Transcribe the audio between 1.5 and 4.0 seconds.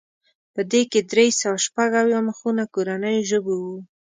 شپږ اویا مخونه کورنیو ژبو وو.